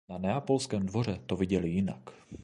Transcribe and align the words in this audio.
Na 0.09 0.17
neapolském 0.17 0.85
dvoře 0.85 1.19
to 1.25 1.35
viděli 1.35 1.69
jinak. 1.69 2.09